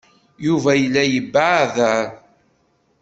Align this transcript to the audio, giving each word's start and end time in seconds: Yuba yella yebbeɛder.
Yuba 0.45 0.71
yella 0.79 1.03
yebbeɛder. 1.11 2.05